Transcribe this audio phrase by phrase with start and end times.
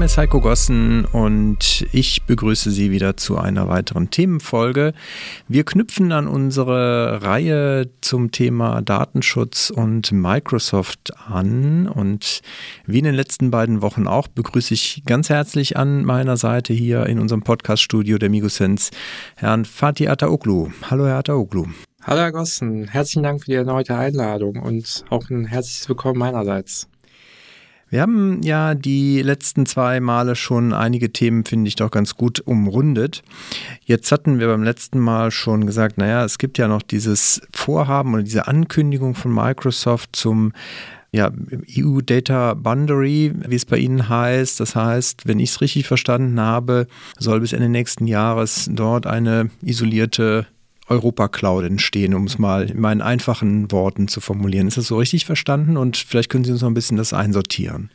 [0.00, 4.94] Name ist Heiko Gossen und ich begrüße Sie wieder zu einer weiteren Themenfolge.
[5.46, 12.40] Wir knüpfen an unsere Reihe zum Thema Datenschutz und Microsoft an und
[12.86, 17.04] wie in den letzten beiden Wochen auch begrüße ich ganz herzlich an meiner Seite hier
[17.04, 18.92] in unserem Podcaststudio der Migosense
[19.36, 20.70] Herrn Fatih Ataoglu.
[20.90, 21.66] Hallo Herr Ataoglu.
[22.04, 26.88] Hallo Herr Gossen, herzlichen Dank für die erneute Einladung und auch ein herzliches Willkommen meinerseits.
[27.90, 32.38] Wir haben ja die letzten zwei Male schon einige Themen, finde ich, doch ganz gut
[32.38, 33.24] umrundet.
[33.84, 38.14] Jetzt hatten wir beim letzten Mal schon gesagt, naja, es gibt ja noch dieses Vorhaben
[38.14, 40.52] oder diese Ankündigung von Microsoft zum
[41.12, 41.32] ja,
[41.76, 44.60] EU Data Boundary, wie es bei Ihnen heißt.
[44.60, 46.86] Das heißt, wenn ich es richtig verstanden habe,
[47.18, 50.46] soll bis Ende nächsten Jahres dort eine isolierte
[50.90, 54.68] Europa-Cloud entstehen, um es mal in meinen einfachen Worten zu formulieren.
[54.68, 55.76] Ist das so richtig verstanden?
[55.76, 57.90] Und vielleicht können Sie uns noch ein bisschen das einsortieren.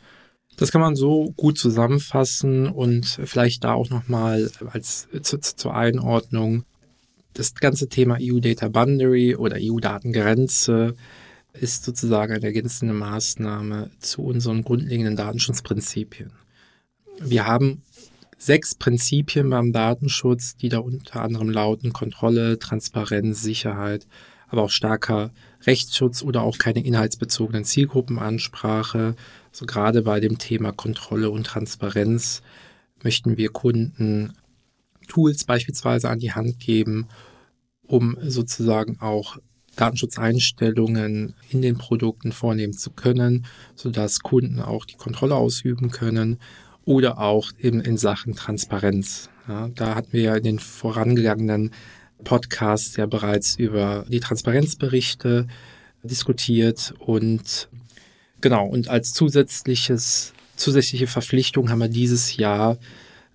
[0.56, 6.64] Das kann man so gut zusammenfassen und vielleicht da auch nochmal als zu, zur Einordnung.
[7.34, 10.94] Das ganze Thema EU Data Boundary oder EU Datengrenze
[11.52, 16.32] ist sozusagen eine ergänzende Maßnahme zu unseren grundlegenden Datenschutzprinzipien.
[17.20, 17.82] Wir haben
[18.38, 24.06] sechs Prinzipien beim Datenschutz, die da unter anderem lauten Kontrolle, Transparenz, Sicherheit,
[24.48, 25.32] aber auch starker
[25.66, 29.16] Rechtsschutz oder auch keine inhaltsbezogenen Zielgruppenansprache.
[29.50, 32.42] Also gerade bei dem Thema Kontrolle und Transparenz
[33.02, 34.34] möchten wir Kunden
[35.08, 37.08] Tools beispielsweise an die Hand geben,
[37.86, 39.38] um sozusagen auch
[39.76, 46.38] Datenschutzeinstellungen in den Produkten vornehmen zu können, sodass Kunden auch die Kontrolle ausüben können
[46.86, 49.28] oder auch eben in Sachen Transparenz.
[49.46, 51.72] Ja, da hatten wir ja in den vorangegangenen
[52.24, 55.46] Podcasts ja bereits über die Transparenzberichte
[56.02, 57.68] diskutiert und
[58.40, 62.78] genau, und als zusätzliches, zusätzliche Verpflichtung haben wir dieses Jahr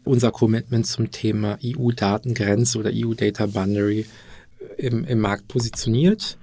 [0.03, 4.05] unser Commitment zum Thema EU-Datengrenze oder EU-Data Boundary
[4.77, 6.37] im, im Markt positioniert.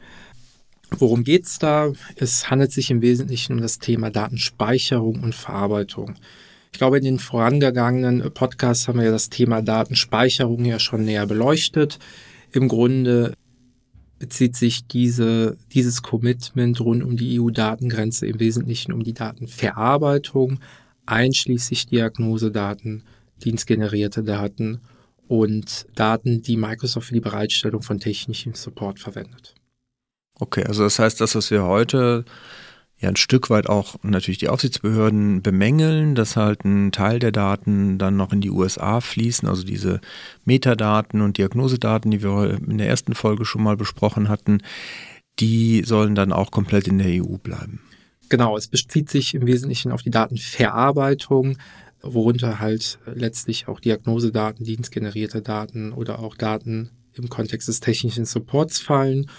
[0.91, 1.93] Worum geht's da?
[2.16, 6.15] Es handelt sich im Wesentlichen um das Thema Datenspeicherung und Verarbeitung.
[6.73, 11.99] Ich glaube, in den vorangegangenen Podcasts haben wir das Thema Datenspeicherung ja schon näher beleuchtet.
[12.53, 13.34] Im Grunde
[14.19, 20.61] bezieht sich diese, dieses Commitment rund um die EU-Datengrenze im Wesentlichen um die Datenverarbeitung,
[21.07, 23.05] einschließlich Diagnosedaten,
[23.45, 24.81] dienstgenerierte Daten
[25.28, 29.55] und Daten, die Microsoft für die Bereitstellung von technischem Support verwendet.
[30.41, 32.25] Okay, also das heißt, das, was wir heute
[33.00, 37.98] ja ein Stück weit auch natürlich die Aufsichtsbehörden bemängeln, dass halt ein Teil der Daten
[37.98, 40.00] dann noch in die USA fließen, also diese
[40.44, 44.62] Metadaten und Diagnosedaten, die wir in der ersten Folge schon mal besprochen hatten,
[45.38, 47.81] die sollen dann auch komplett in der EU bleiben.
[48.28, 51.56] Genau, es bezieht sich im Wesentlichen auf die Datenverarbeitung,
[52.03, 58.80] worunter halt letztlich auch Diagnosedaten, dienstgenerierte Daten oder auch Daten im Kontext des technischen Supports
[58.80, 59.30] fallen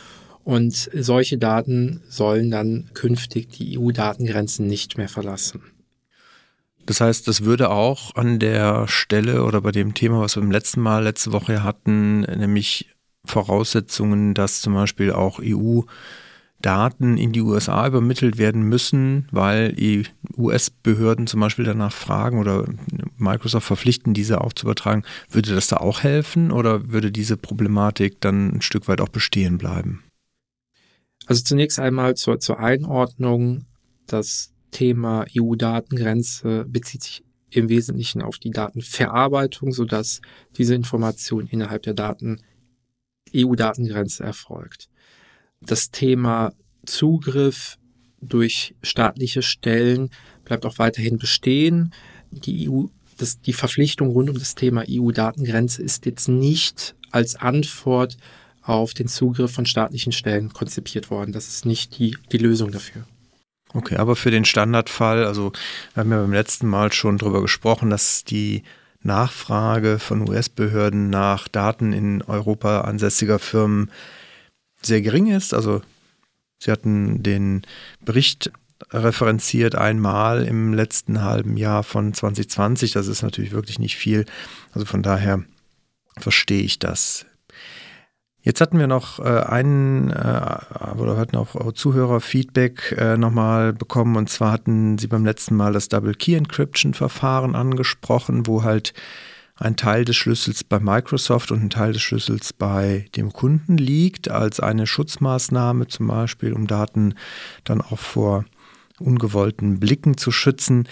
[0.44, 5.61] und solche Daten sollen dann künftig die EU-Datengrenzen nicht mehr verlassen.
[6.85, 10.51] Das heißt, das würde auch an der Stelle oder bei dem Thema, was wir im
[10.51, 12.89] letzten Mal, letzte Woche hatten, nämlich
[13.25, 15.81] Voraussetzungen, dass zum Beispiel auch EU
[16.61, 19.75] Daten in die USA übermittelt werden müssen, weil
[20.38, 22.66] US-Behörden zum Beispiel danach fragen oder
[23.17, 25.03] Microsoft verpflichten, diese auch zu übertragen.
[25.29, 29.57] Würde das da auch helfen oder würde diese Problematik dann ein Stück weit auch bestehen
[29.57, 30.03] bleiben?
[31.29, 33.66] Also zunächst einmal zur, zur Einordnung.
[34.07, 40.22] Das Thema EU-Datengrenze bezieht sich im Wesentlichen auf die Datenverarbeitung, sodass
[40.57, 42.41] diese Information innerhalb der Daten
[43.35, 44.89] EU-Datengrenze erfolgt.
[45.62, 46.51] Das Thema
[46.88, 47.77] Zugriff
[48.19, 50.09] durch staatliche Stellen
[50.45, 51.94] bleibt auch weiterhin bestehen.
[52.31, 52.86] Die EU,
[53.18, 58.18] das, die Verpflichtung rund um das Thema EU-Datengrenze ist jetzt nicht als Antwort
[58.61, 61.31] auf den Zugriff von staatlichen Stellen konzipiert worden.
[61.31, 63.03] Das ist nicht die, die Lösung dafür.
[63.73, 65.51] Okay, aber für den Standardfall, also
[65.94, 68.63] wir haben ja beim letzten Mal schon darüber gesprochen, dass die
[69.01, 73.91] Nachfrage von US-Behörden nach Daten in Europa ansässiger Firmen
[74.81, 75.53] sehr gering ist.
[75.53, 75.81] Also
[76.59, 77.62] Sie hatten den
[78.01, 78.51] Bericht
[78.91, 82.91] referenziert einmal im letzten halben Jahr von 2020.
[82.91, 84.25] Das ist natürlich wirklich nicht viel.
[84.73, 85.44] Also von daher
[86.17, 87.25] verstehe ich das.
[88.41, 90.57] Jetzt hatten wir noch äh, einen, äh,
[90.97, 94.15] oder hatten auch Zuhörerfeedback äh, nochmal bekommen.
[94.15, 98.94] Und zwar hatten Sie beim letzten Mal das Double Key Encryption Verfahren angesprochen, wo halt
[99.57, 104.31] ein Teil des Schlüssels bei Microsoft und ein Teil des Schlüssels bei dem Kunden liegt,
[104.31, 107.15] als eine Schutzmaßnahme zum Beispiel, um Daten
[107.65, 108.45] dann auch vor
[109.00, 110.88] ungewollten Blicken zu schützen.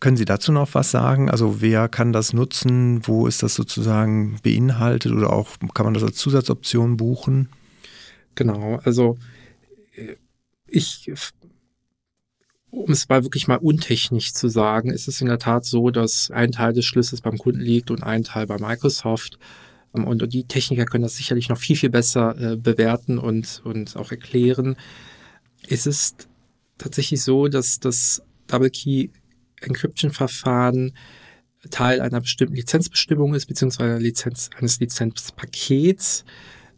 [0.00, 1.30] Können Sie dazu noch was sagen?
[1.30, 3.06] Also wer kann das nutzen?
[3.06, 7.48] Wo ist das sozusagen beinhaltet oder auch kann man das als Zusatzoption buchen?
[8.34, 9.16] Genau, also
[9.94, 10.16] äh,
[10.66, 11.10] ich
[12.74, 16.30] um es mal wirklich mal untechnisch zu sagen, ist es in der Tat so, dass
[16.30, 19.38] ein Teil des Schlüssels beim Kunden liegt und ein Teil bei Microsoft.
[19.94, 23.96] Ähm, und die Techniker können das sicherlich noch viel, viel besser äh, bewerten und, und
[23.96, 24.76] auch erklären.
[25.68, 26.28] Es ist
[26.78, 29.08] tatsächlich so, dass das Double Key
[29.60, 30.92] Encryption Verfahren
[31.70, 36.24] Teil einer bestimmten Lizenzbestimmung ist, beziehungsweise Lizenz, eines Lizenzpakets.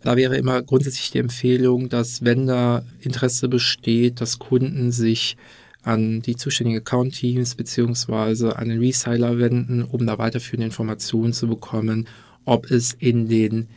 [0.01, 5.37] Da wäre immer grundsätzlich die Empfehlung, dass wenn da Interesse besteht, dass Kunden sich
[5.83, 12.09] an die zuständigen Account-Teams beziehungsweise an den Reseller wenden, um da weiterführende Informationen zu bekommen,
[12.45, 13.69] ob es in den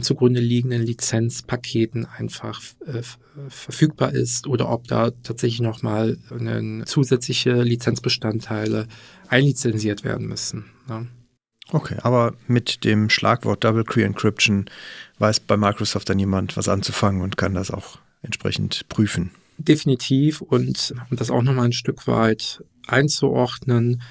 [0.00, 3.02] zugrunde liegenden Lizenzpaketen einfach äh,
[3.48, 6.16] verfügbar ist oder ob da tatsächlich nochmal
[6.86, 8.86] zusätzliche Lizenzbestandteile
[9.28, 10.66] einlizenziert werden müssen.
[10.88, 11.08] Ne?
[11.70, 14.66] Okay, aber mit dem Schlagwort Double Key Encryption
[15.18, 19.30] weiß bei Microsoft dann jemand was anzufangen und kann das auch entsprechend prüfen.
[19.58, 24.02] Definitiv und um das auch nochmal ein Stück weit einzuordnen,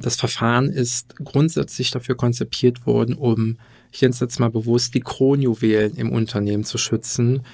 [0.00, 3.58] das Verfahren ist grundsätzlich dafür konzipiert worden, um,
[3.90, 7.44] ich nenne es jetzt mal bewusst, die Kronjuwelen im Unternehmen zu schützen.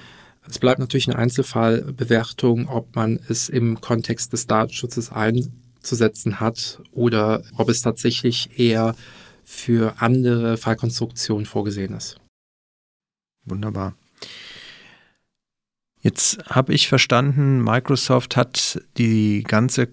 [0.47, 7.43] Es bleibt natürlich eine Einzelfallbewertung, ob man es im Kontext des Datenschutzes einzusetzen hat oder
[7.57, 8.95] ob es tatsächlich eher
[9.43, 12.17] für andere Fallkonstruktionen vorgesehen ist.
[13.45, 13.95] Wunderbar.
[16.01, 19.89] Jetzt habe ich verstanden, Microsoft hat die ganze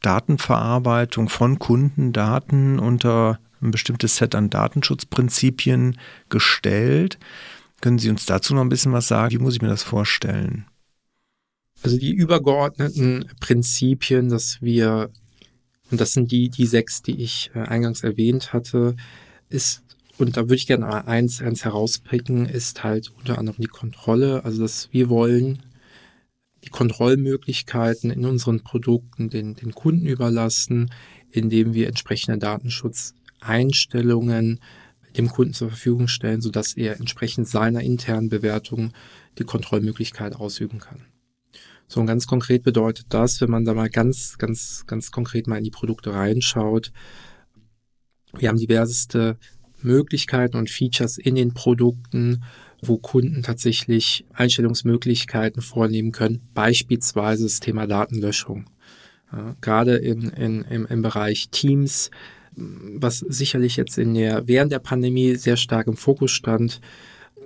[0.00, 5.98] Datenverarbeitung von Kundendaten unter ein bestimmtes Set an Datenschutzprinzipien
[6.28, 7.18] gestellt.
[7.80, 9.32] Können Sie uns dazu noch ein bisschen was sagen?
[9.32, 10.66] Wie muss ich mir das vorstellen?
[11.82, 15.10] Also die übergeordneten Prinzipien, dass wir,
[15.90, 18.96] und das sind die, die sechs, die ich äh, eingangs erwähnt hatte,
[19.50, 19.82] ist
[20.18, 24.44] und da würde ich gerne mal eins, eins herauspicken, ist halt unter anderem die Kontrolle.
[24.44, 25.58] Also, dass wir wollen
[26.64, 30.90] die Kontrollmöglichkeiten in unseren Produkten den, den Kunden überlassen,
[31.30, 32.38] indem wir entsprechende
[33.46, 34.60] Datenschutzeinstellungen
[35.16, 38.92] dem Kunden zur Verfügung stellen, sodass er entsprechend seiner internen Bewertung
[39.38, 41.06] die Kontrollmöglichkeit ausüben kann.
[41.88, 45.56] So und ganz konkret bedeutet das, wenn man da mal ganz, ganz, ganz konkret mal
[45.56, 46.92] in die Produkte reinschaut,
[48.38, 49.38] wir haben diverseste
[49.80, 52.44] Möglichkeiten und Features in den Produkten,
[52.82, 58.68] wo Kunden tatsächlich Einstellungsmöglichkeiten vornehmen können, beispielsweise das Thema Datenlöschung.
[59.32, 62.10] Ja, gerade in, in, im, im Bereich Teams,
[62.56, 66.80] was sicherlich jetzt in der, während der Pandemie sehr stark im Fokus stand,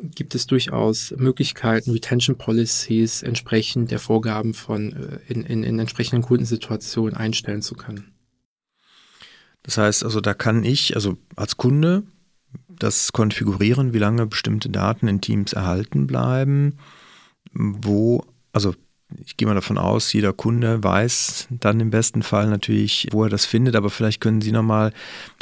[0.03, 6.23] gibt es durchaus Möglichkeiten, Retention Policies entsprechend der Vorgaben von äh, in, in, in entsprechenden
[6.23, 8.13] Kundensituationen einstellen zu können.
[9.63, 12.05] Das heißt also, da kann ich, also als Kunde,
[12.69, 16.79] das konfigurieren, wie lange bestimmte Daten in Teams erhalten bleiben,
[17.53, 18.75] wo, also
[19.25, 23.31] ich gehe mal davon aus, jeder Kunde weiß dann im besten Fall natürlich, wo er
[23.31, 24.93] das findet, aber vielleicht können Sie nochmal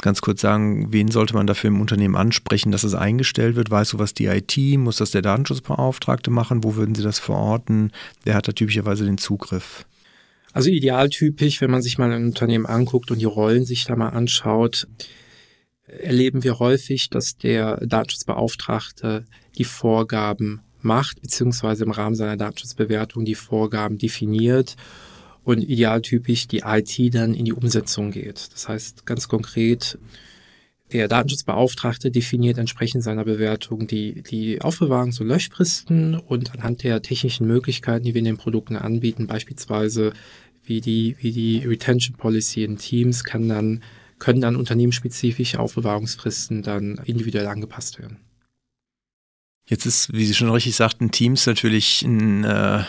[0.01, 3.71] ganz kurz sagen, wen sollte man dafür im Unternehmen ansprechen, dass es eingestellt wird?
[3.71, 6.63] Weißt du, was die IT, muss das der Datenschutzbeauftragte machen?
[6.63, 7.91] Wo würden Sie das verorten?
[8.23, 9.85] Wer hat da typischerweise den Zugriff?
[10.51, 14.09] Also idealtypisch, wenn man sich mal ein Unternehmen anguckt und die Rollen sich da mal
[14.09, 14.87] anschaut,
[15.85, 19.25] erleben wir häufig, dass der Datenschutzbeauftragte
[19.57, 24.75] die Vorgaben macht, beziehungsweise im Rahmen seiner Datenschutzbewertung die Vorgaben definiert
[25.43, 28.49] und idealtypisch die IT dann in die Umsetzung geht.
[28.53, 29.97] Das heißt ganz konkret,
[30.91, 37.45] der Datenschutzbeauftragte definiert entsprechend seiner Bewertung die, die Aufbewahrungs- und Löschfristen und anhand der technischen
[37.45, 40.13] Möglichkeiten, die wir in den Produkten anbieten, beispielsweise
[40.65, 43.81] wie die, wie die Retention Policy in Teams, kann dann
[44.19, 48.17] können dann unternehmensspezifische Aufbewahrungsfristen dann individuell angepasst werden.
[49.69, 52.83] Jetzt ist, wie Sie schon richtig sagten, Teams natürlich ein, äh,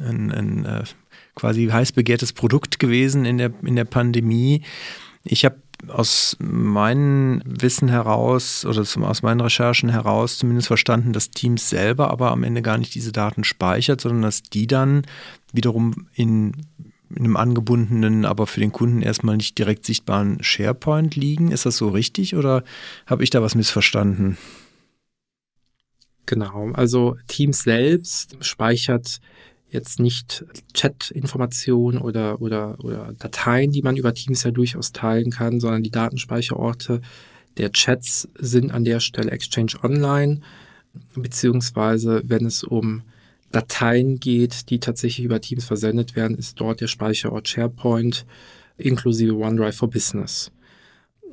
[0.00, 0.82] ein, ein äh,
[1.36, 4.62] quasi heiß begehrtes Produkt gewesen in der, in der Pandemie.
[5.22, 11.70] Ich habe aus meinem Wissen heraus oder aus meinen Recherchen heraus zumindest verstanden, dass Teams
[11.70, 15.02] selber aber am Ende gar nicht diese Daten speichert, sondern dass die dann
[15.52, 16.52] wiederum in
[17.10, 21.52] in einem angebundenen, aber für den Kunden erstmal nicht direkt sichtbaren SharePoint liegen.
[21.52, 22.64] Ist das so richtig oder
[23.06, 24.36] habe ich da was missverstanden?
[26.26, 29.20] Genau, also Teams selbst speichert
[29.68, 35.60] jetzt nicht Chat-Informationen oder, oder, oder Dateien, die man über Teams ja durchaus teilen kann,
[35.60, 37.00] sondern die Datenspeicherorte
[37.56, 40.40] der Chats sind an der Stelle Exchange Online,
[41.14, 43.02] beziehungsweise wenn es um
[43.50, 48.26] Dateien geht, die tatsächlich über Teams versendet werden, ist dort der Speicherort SharePoint
[48.76, 50.50] inklusive OneDrive for Business.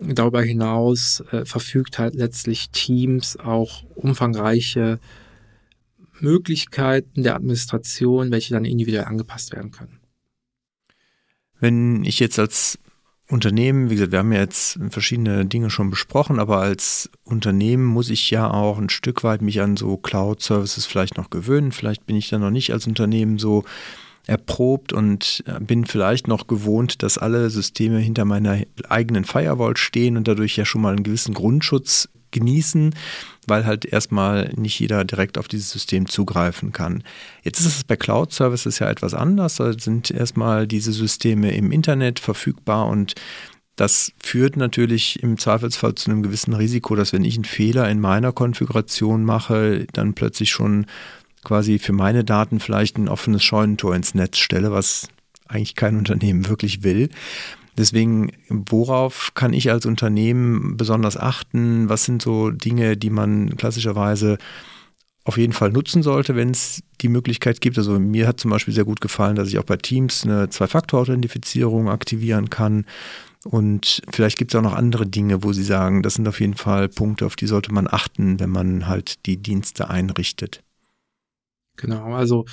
[0.03, 5.00] Darüber hinaus äh, verfügt halt letztlich Teams auch umfangreiche
[6.20, 10.00] Möglichkeiten der Administration, welche dann individuell angepasst werden können.
[11.60, 12.79] Wenn ich jetzt als
[13.29, 18.10] Unternehmen, wie gesagt, wir haben ja jetzt verschiedene Dinge schon besprochen, aber als Unternehmen muss
[18.10, 21.72] ich ja auch ein Stück weit mich an so Cloud-Services vielleicht noch gewöhnen.
[21.72, 23.63] Vielleicht bin ich da noch nicht als Unternehmen so
[24.27, 30.17] erprobt und äh, bin vielleicht noch gewohnt, dass alle Systeme hinter meiner eigenen Firewall stehen
[30.17, 32.95] und dadurch ja schon mal einen gewissen Grundschutz genießen,
[33.47, 37.03] weil halt erstmal nicht jeder direkt auf dieses System zugreifen kann.
[37.43, 39.55] Jetzt ist es bei Cloud Services ja etwas anders.
[39.55, 43.15] Da sind erstmal diese Systeme im Internet verfügbar und
[43.75, 47.99] das führt natürlich im Zweifelsfall zu einem gewissen Risiko, dass wenn ich einen Fehler in
[47.99, 50.85] meiner Konfiguration mache, dann plötzlich schon
[51.43, 55.07] quasi für meine Daten vielleicht ein offenes Scheunentor ins Netz stelle, was
[55.48, 57.10] eigentlich kein Unternehmen wirklich will.
[57.77, 61.89] Deswegen, worauf kann ich als Unternehmen besonders achten?
[61.89, 64.38] Was sind so Dinge, die man klassischerweise
[65.24, 67.77] auf jeden Fall nutzen sollte, wenn es die Möglichkeit gibt.
[67.77, 71.89] Also mir hat zum Beispiel sehr gut gefallen, dass ich auch bei Teams eine Zwei-Faktor-Authentifizierung
[71.89, 72.86] aktivieren kann.
[73.43, 76.55] Und vielleicht gibt es auch noch andere Dinge, wo Sie sagen, das sind auf jeden
[76.55, 80.63] Fall Punkte, auf die sollte man achten, wenn man halt die Dienste einrichtet.
[81.77, 82.45] Genau, also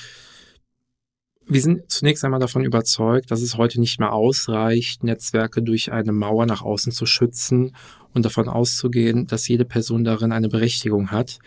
[1.51, 6.13] wir sind zunächst einmal davon überzeugt, dass es heute nicht mehr ausreicht, Netzwerke durch eine
[6.13, 7.75] Mauer nach außen zu schützen
[8.13, 11.39] und davon auszugehen, dass jede Person darin eine Berechtigung hat.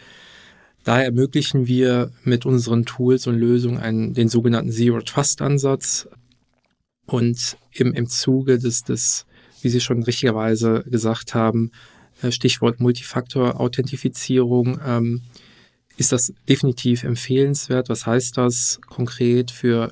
[0.83, 6.07] Daher ermöglichen wir mit unseren Tools und Lösungen einen, den sogenannten Zero Trust Ansatz
[7.05, 9.27] und im, im Zuge des, des,
[9.61, 11.71] wie Sie schon richtigerweise gesagt haben,
[12.23, 15.21] äh, Stichwort Multifaktor-Authentifizierung, ähm,
[16.01, 17.87] ist das definitiv empfehlenswert.
[17.87, 19.51] Was heißt das konkret?
[19.51, 19.91] Für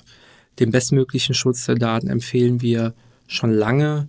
[0.59, 2.95] den bestmöglichen Schutz der Daten empfehlen wir
[3.27, 4.07] schon lange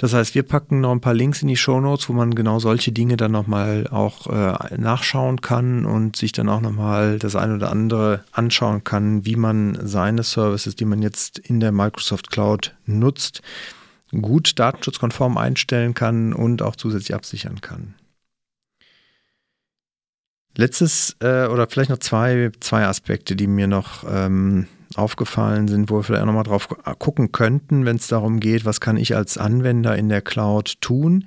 [0.00, 2.60] Das heißt, wir packen noch ein paar Links in die Show Notes, wo man genau
[2.60, 7.56] solche Dinge dann nochmal auch äh, nachschauen kann und sich dann auch nochmal das eine
[7.56, 12.76] oder andere anschauen kann, wie man seine Services, die man jetzt in der Microsoft Cloud
[12.86, 13.42] nutzt,
[14.12, 17.94] gut datenschutzkonform einstellen kann und auch zusätzlich absichern kann.
[20.56, 25.96] Letztes äh, oder vielleicht noch zwei, zwei Aspekte, die mir noch ähm, aufgefallen sind, wo
[25.96, 26.68] wir vielleicht auch nochmal drauf
[26.98, 31.24] gucken könnten, wenn es darum geht, was kann ich als Anwender in der Cloud tun.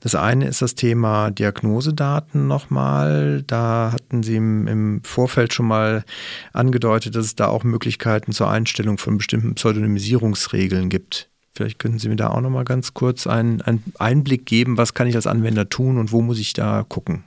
[0.00, 3.42] Das eine ist das Thema Diagnosedaten nochmal.
[3.46, 6.04] Da hatten Sie im, im, Vorfeld schon mal
[6.52, 11.28] angedeutet, dass es da auch Möglichkeiten zur Einstellung von bestimmten Pseudonymisierungsregeln gibt.
[11.54, 15.06] Vielleicht könnten Sie mir da auch nochmal ganz kurz einen, einen Einblick geben, was kann
[15.08, 17.24] ich als Anwender tun und wo muss ich da gucken?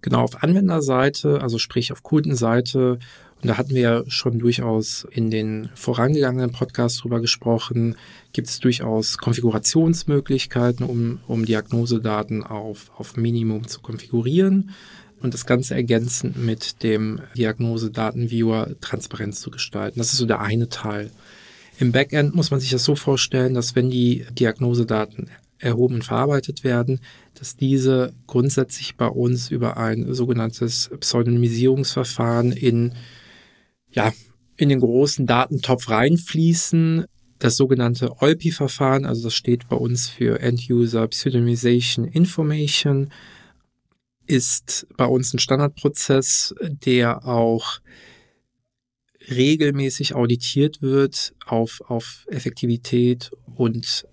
[0.00, 2.98] Genau, auf Anwenderseite, also sprich auf Kundenseite,
[3.42, 7.96] und da hatten wir ja schon durchaus in den vorangegangenen Podcasts drüber gesprochen,
[8.32, 14.70] gibt es durchaus Konfigurationsmöglichkeiten, um, um Diagnosedaten auf, auf Minimum zu konfigurieren
[15.20, 19.98] und das Ganze ergänzend mit dem Diagnosedatenviewer transparent zu gestalten.
[19.98, 21.10] Das ist so der eine Teil.
[21.78, 25.28] Im Backend muss man sich das so vorstellen, dass wenn die Diagnosedaten
[25.58, 27.00] erhoben und verarbeitet werden,
[27.34, 32.92] dass diese grundsätzlich bei uns über ein sogenanntes Pseudonymisierungsverfahren in,
[33.96, 34.12] ja,
[34.56, 37.06] in den großen Datentopf reinfließen.
[37.38, 43.12] Das sogenannte OLPI-Verfahren, also das steht bei uns für End-User Pseudonymization Information,
[44.26, 47.80] ist bei uns ein Standardprozess, der auch
[49.28, 54.06] regelmäßig auditiert wird auf, auf Effektivität und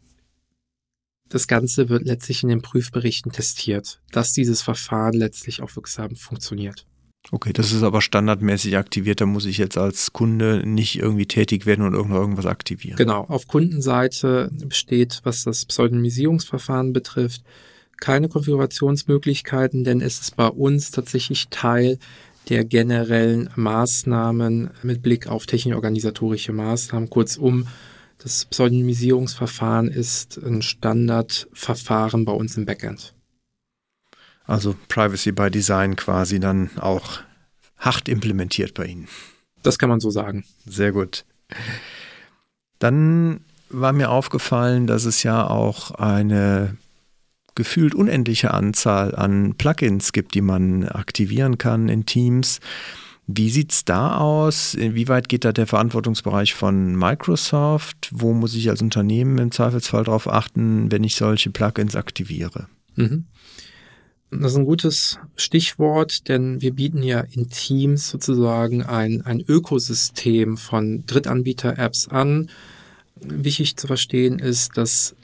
[1.29, 6.85] das Ganze wird letztlich in den Prüfberichten testiert, dass dieses Verfahren letztlich auch wirksam funktioniert.
[7.31, 11.65] Okay, das ist aber standardmäßig aktiviert, da muss ich jetzt als Kunde nicht irgendwie tätig
[11.65, 12.97] werden und irgendwas aktivieren.
[12.97, 17.43] Genau, auf Kundenseite besteht, was das Pseudonymisierungsverfahren betrifft,
[17.97, 21.97] keine Konfigurationsmöglichkeiten, denn es ist bei uns tatsächlich Teil
[22.49, 27.09] der generellen Maßnahmen mit Blick auf technisch-organisatorische Maßnahmen.
[27.09, 27.67] Kurzum,
[28.17, 33.13] das Pseudonymisierungsverfahren ist ein Standardverfahren bei uns im Backend.
[34.45, 37.19] Also Privacy by Design quasi dann auch
[37.77, 39.07] hart implementiert bei Ihnen.
[39.61, 40.43] Das kann man so sagen.
[40.65, 41.25] Sehr gut.
[42.79, 46.77] Dann war mir aufgefallen, dass es ja auch eine
[47.55, 52.59] gefühlt unendliche Anzahl an Plugins gibt, die man aktivieren kann in Teams.
[53.25, 54.73] Wie sieht es da aus?
[54.73, 58.09] Inwieweit geht da der Verantwortungsbereich von Microsoft?
[58.11, 62.67] Wo muss ich als Unternehmen im Zweifelsfall darauf achten, wenn ich solche Plugins aktiviere?
[62.95, 63.25] Mhm.
[64.41, 70.57] Das ist ein gutes Stichwort, denn wir bieten ja in Teams sozusagen ein, ein Ökosystem
[70.57, 72.49] von Drittanbieter-Apps an.
[73.15, 75.15] Wichtig zu verstehen ist, dass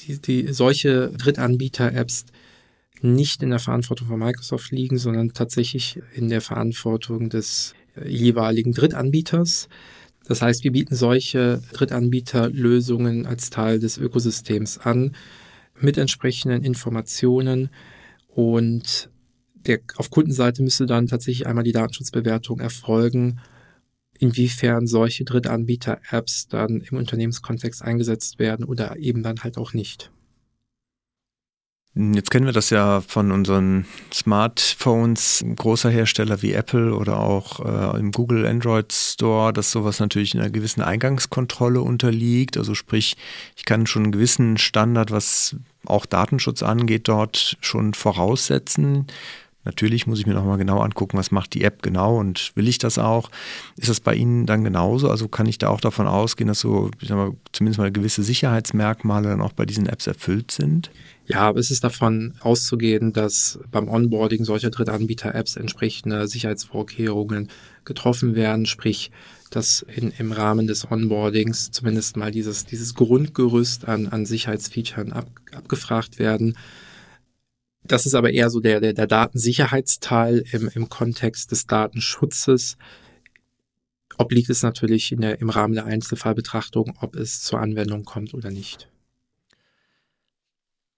[0.00, 2.26] die, die solche Drittanbieter-Apps
[3.00, 9.68] nicht in der Verantwortung von Microsoft liegen, sondern tatsächlich in der Verantwortung des jeweiligen Drittanbieters.
[10.26, 15.14] Das heißt, wir bieten solche Drittanbieterlösungen als Teil des Ökosystems an
[15.80, 17.70] mit entsprechenden Informationen
[18.38, 19.10] und
[19.54, 23.40] der, auf Kundenseite müsste dann tatsächlich einmal die Datenschutzbewertung erfolgen
[24.20, 30.12] inwiefern solche Drittanbieter-Apps dann im Unternehmenskontext eingesetzt werden oder eben dann halt auch nicht.
[31.94, 37.98] Jetzt kennen wir das ja von unseren Smartphones, großer Hersteller wie Apple oder auch äh,
[37.98, 42.56] im Google Android Store, dass sowas natürlich einer gewissen Eingangskontrolle unterliegt.
[42.56, 43.16] Also sprich,
[43.56, 49.06] ich kann schon einen gewissen Standard, was auch Datenschutz angeht, dort schon voraussetzen.
[49.64, 52.78] Natürlich muss ich mir nochmal genau angucken, was macht die App genau und will ich
[52.78, 53.30] das auch.
[53.76, 55.10] Ist das bei Ihnen dann genauso?
[55.10, 58.22] Also kann ich da auch davon ausgehen, dass so ich sag mal, zumindest mal gewisse
[58.22, 60.90] Sicherheitsmerkmale dann auch bei diesen Apps erfüllt sind?
[61.26, 67.50] Ja, aber es ist davon auszugehen, dass beim Onboarding solcher Drittanbieter-Apps entsprechende Sicherheitsvorkehrungen
[67.84, 69.10] getroffen werden, sprich,
[69.50, 75.28] dass in, im Rahmen des Onboardings zumindest mal dieses, dieses Grundgerüst an, an Sicherheitsfeatures ab,
[75.52, 76.56] abgefragt werden
[77.88, 82.76] das ist aber eher so der, der, der Datensicherheitsteil im, im Kontext des Datenschutzes.
[84.18, 88.50] Obliegt es natürlich in der, im Rahmen der Einzelfallbetrachtung, ob es zur Anwendung kommt oder
[88.50, 88.88] nicht.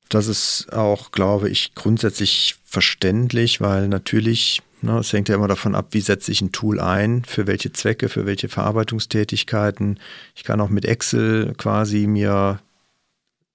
[0.09, 5.89] Das ist auch, glaube ich, grundsätzlich verständlich, weil natürlich, es hängt ja immer davon ab,
[5.91, 9.99] wie setze ich ein Tool ein, für welche Zwecke, für welche Verarbeitungstätigkeiten.
[10.35, 12.61] Ich kann auch mit Excel quasi mir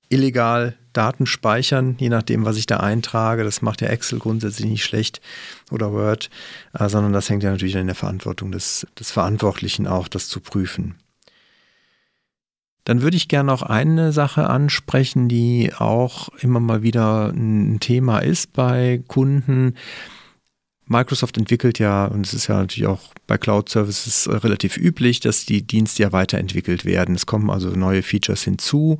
[0.09, 3.43] illegal Daten speichern, je nachdem, was ich da eintrage.
[3.43, 5.19] Das macht ja Excel grundsätzlich nicht schlecht
[5.71, 6.29] oder Word,
[6.73, 10.39] äh, sondern das hängt ja natürlich in der Verantwortung des, des Verantwortlichen auch, das zu
[10.39, 10.95] prüfen.
[12.85, 18.19] Dann würde ich gerne noch eine Sache ansprechen, die auch immer mal wieder ein Thema
[18.19, 19.73] ist bei Kunden.
[20.87, 25.45] Microsoft entwickelt ja, und es ist ja natürlich auch bei Cloud Services relativ üblich, dass
[25.45, 27.15] die Dienste ja weiterentwickelt werden.
[27.15, 28.99] Es kommen also neue Features hinzu.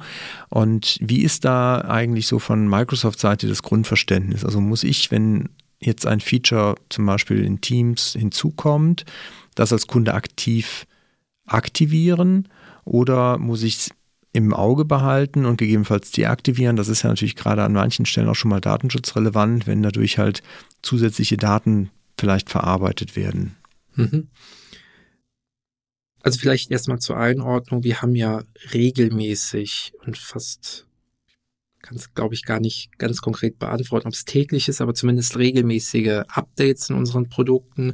[0.50, 4.44] Und wie ist da eigentlich so von Microsoft-Seite das Grundverständnis?
[4.44, 9.06] Also muss ich, wenn jetzt ein Feature zum Beispiel in Teams hinzukommt,
[9.54, 10.88] das als Kunde aktiv
[11.48, 12.48] aktivieren
[12.86, 13.90] oder muss ich
[14.34, 16.76] im Auge behalten und gegebenenfalls deaktivieren.
[16.76, 20.44] Das ist ja natürlich gerade an manchen Stellen auch schon mal datenschutzrelevant, wenn dadurch halt
[20.86, 23.56] zusätzliche Daten vielleicht verarbeitet werden.
[23.96, 24.30] Mhm.
[26.22, 27.84] Also vielleicht erstmal zur Einordnung.
[27.84, 28.44] Wir haben ja
[28.74, 30.88] regelmäßig und fast,
[31.82, 35.38] kann es glaube ich gar nicht ganz konkret beantworten, ob es täglich ist, aber zumindest
[35.38, 37.94] regelmäßige Updates in unseren Produkten,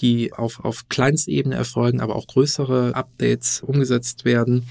[0.00, 4.66] die auf, auf Kleinstebene erfolgen, aber auch größere Updates umgesetzt werden.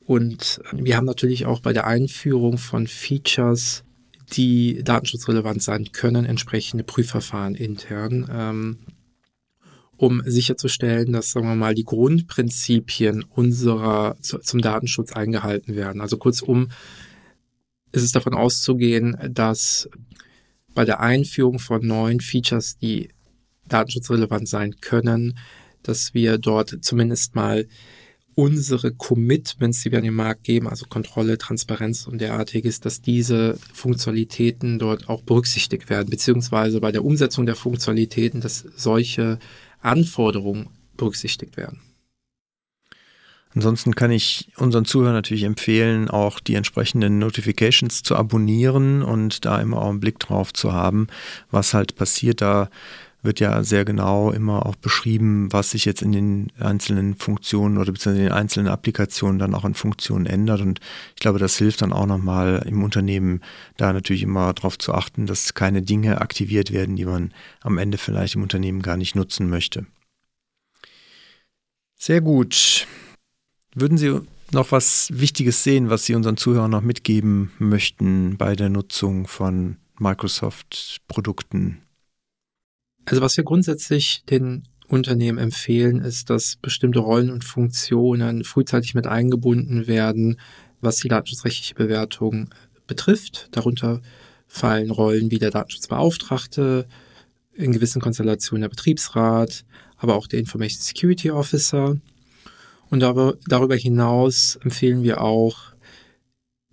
[0.00, 3.84] Und wir haben natürlich auch bei der Einführung von Features,
[4.32, 8.28] die datenschutzrelevant sein können, entsprechende Prüfverfahren intern.
[8.30, 8.78] Ähm,
[9.96, 16.00] um sicherzustellen, dass, sagen wir mal, die Grundprinzipien unserer zum Datenschutz eingehalten werden.
[16.00, 16.70] Also kurzum
[17.92, 19.88] ist es davon auszugehen, dass
[20.74, 23.10] bei der Einführung von neuen Features, die
[23.68, 25.38] datenschutzrelevant sein können,
[25.84, 27.68] dass wir dort zumindest mal
[28.34, 33.58] unsere Commitments, die wir an den Markt geben, also Kontrolle, Transparenz und derartiges, dass diese
[33.72, 39.38] Funktionalitäten dort auch berücksichtigt werden, beziehungsweise bei der Umsetzung der Funktionalitäten, dass solche
[39.80, 41.80] Anforderungen berücksichtigt werden.
[43.54, 49.60] Ansonsten kann ich unseren Zuhörern natürlich empfehlen, auch die entsprechenden Notifications zu abonnieren und da
[49.60, 51.08] immer auch einen Blick drauf zu haben,
[51.50, 52.40] was halt passiert.
[52.40, 52.70] Da
[53.22, 57.92] wird ja sehr genau immer auch beschrieben, was sich jetzt in den einzelnen Funktionen oder
[57.92, 60.60] beziehungsweise in den einzelnen Applikationen dann auch in Funktionen ändert.
[60.60, 60.80] Und
[61.14, 63.40] ich glaube, das hilft dann auch nochmal im Unternehmen,
[63.76, 67.96] da natürlich immer darauf zu achten, dass keine Dinge aktiviert werden, die man am Ende
[67.96, 69.86] vielleicht im Unternehmen gar nicht nutzen möchte.
[71.96, 72.88] Sehr gut.
[73.74, 78.68] Würden Sie noch was Wichtiges sehen, was Sie unseren Zuhörern noch mitgeben möchten bei der
[78.68, 81.82] Nutzung von Microsoft-Produkten?
[83.04, 89.06] Also was wir grundsätzlich den Unternehmen empfehlen, ist, dass bestimmte Rollen und Funktionen frühzeitig mit
[89.06, 90.38] eingebunden werden,
[90.80, 92.50] was die datenschutzrechtliche Bewertung
[92.86, 93.48] betrifft.
[93.52, 94.02] Darunter
[94.46, 96.86] fallen Rollen wie der Datenschutzbeauftragte,
[97.54, 99.64] in gewissen Konstellationen der Betriebsrat,
[99.96, 101.96] aber auch der Information Security Officer.
[102.90, 105.72] Und darüber hinaus empfehlen wir auch,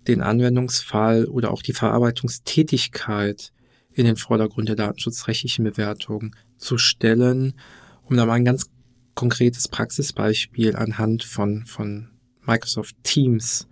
[0.08, 3.52] den Anwendungsfall oder auch die Verarbeitungstätigkeit
[4.00, 7.54] in den Vordergrund der datenschutzrechtlichen Bewertung zu stellen,
[8.02, 8.70] um da mal ein ganz
[9.14, 12.08] konkretes Praxisbeispiel anhand von, von
[12.42, 13.66] Microsoft Teams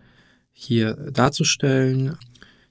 [0.53, 2.17] hier darzustellen.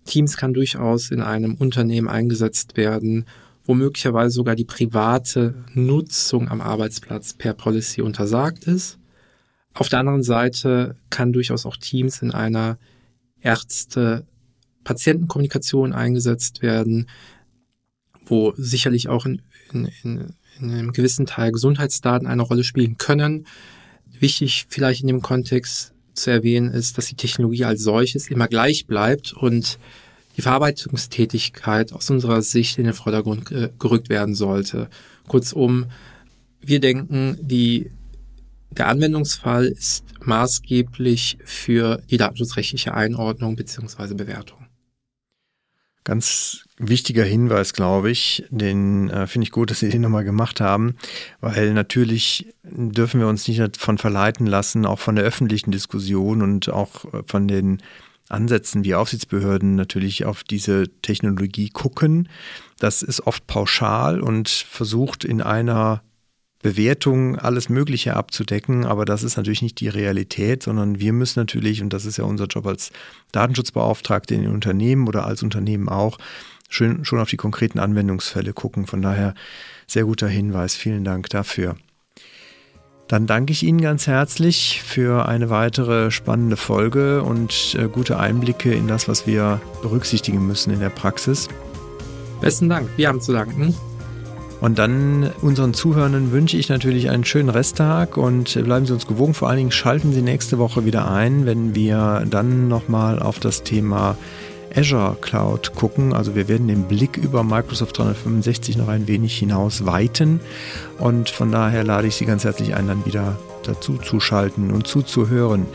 [0.05, 3.25] Teams kann durchaus in einem Unternehmen eingesetzt werden,
[3.65, 8.99] wo möglicherweise sogar die private Nutzung am Arbeitsplatz per Policy untersagt ist.
[9.73, 12.77] Auf der anderen Seite kann durchaus auch Teams in einer
[13.41, 17.07] Ärzte-Patientenkommunikation eingesetzt werden,
[18.27, 23.47] wo sicherlich auch in, in, in, in einem gewissen Teil Gesundheitsdaten eine Rolle spielen können.
[24.19, 28.87] Wichtig vielleicht in dem Kontext zu erwähnen ist, dass die Technologie als solches immer gleich
[28.87, 29.77] bleibt und
[30.35, 33.45] die Verarbeitungstätigkeit aus unserer Sicht in den Vordergrund
[33.79, 34.89] gerückt werden sollte.
[35.27, 35.87] Kurzum,
[36.61, 37.91] wir denken, die,
[38.71, 44.66] der Anwendungsfall ist maßgeblich für die datenschutzrechtliche Einordnung beziehungsweise Bewertung.
[46.07, 48.45] Ganz wichtiger Hinweis, glaube ich.
[48.49, 50.95] Den äh, finde ich gut, dass Sie den nochmal gemacht haben,
[51.41, 56.69] weil natürlich dürfen wir uns nicht davon verleiten lassen, auch von der öffentlichen Diskussion und
[56.69, 57.83] auch äh, von den
[58.29, 62.29] Ansätzen, wie Aufsichtsbehörden natürlich auf diese Technologie gucken.
[62.79, 66.03] Das ist oft pauschal und versucht in einer
[66.67, 71.81] Bewertung alles Mögliche abzudecken, aber das ist natürlich nicht die Realität, sondern wir müssen natürlich,
[71.81, 72.91] und das ist ja unser Job als
[73.31, 76.17] Datenschutzbeauftragte in den Unternehmen oder als Unternehmen auch,
[76.67, 78.85] schön, schon auf die konkreten Anwendungsfälle gucken.
[78.85, 79.33] Von daher
[79.87, 80.75] sehr guter Hinweis.
[80.75, 81.77] Vielen Dank dafür.
[83.07, 88.73] Dann danke ich Ihnen ganz herzlich für eine weitere spannende Folge und äh, gute Einblicke
[88.73, 91.47] in das, was wir berücksichtigen müssen in der Praxis.
[92.41, 92.89] Besten Dank.
[92.97, 93.73] Wir haben zu danken.
[94.59, 99.33] Und dann unseren Zuhörenden wünsche ich natürlich einen schönen Resttag und bleiben Sie uns gewogen.
[99.33, 103.63] Vor allen Dingen schalten Sie nächste Woche wieder ein, wenn wir dann nochmal auf das
[103.63, 104.17] Thema
[104.75, 106.13] Azure Cloud gucken.
[106.13, 110.39] Also wir werden den Blick über Microsoft 365 noch ein wenig hinaus weiten.
[110.97, 114.87] Und von daher lade ich Sie ganz herzlich ein, dann wieder dazu zu schalten und
[114.87, 115.65] zuzuhören.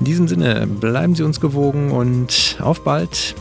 [0.00, 3.34] In diesem Sinne bleiben Sie uns gewogen und auf bald.